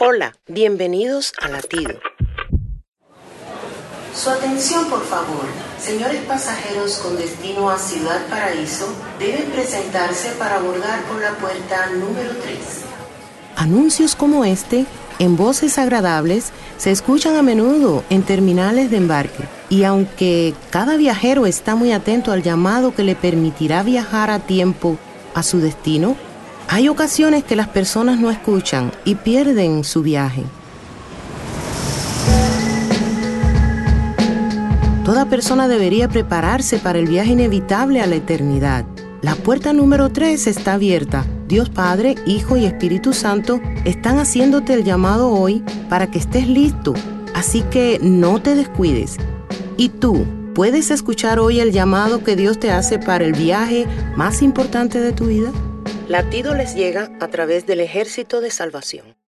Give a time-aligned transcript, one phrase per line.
[0.00, 1.94] Hola, bienvenidos a Latido.
[4.12, 5.44] Su atención, por favor.
[5.78, 12.30] Señores pasajeros con destino a Ciudad Paraíso deben presentarse para abordar por la puerta número
[12.42, 12.58] 3.
[13.54, 14.84] Anuncios como este,
[15.20, 19.44] en voces agradables, se escuchan a menudo en terminales de embarque.
[19.68, 24.98] Y aunque cada viajero está muy atento al llamado que le permitirá viajar a tiempo
[25.34, 26.16] a su destino,
[26.68, 30.44] hay ocasiones que las personas no escuchan y pierden su viaje.
[35.04, 38.86] Toda persona debería prepararse para el viaje inevitable a la eternidad.
[39.20, 41.26] La puerta número 3 está abierta.
[41.46, 46.94] Dios Padre, Hijo y Espíritu Santo están haciéndote el llamado hoy para que estés listo.
[47.34, 49.16] Así que no te descuides.
[49.76, 50.24] ¿Y tú?
[50.54, 53.86] ¿Puedes escuchar hoy el llamado que Dios te hace para el viaje
[54.16, 55.50] más importante de tu vida?
[56.08, 59.16] Latido les llega a través del ejército de salvación.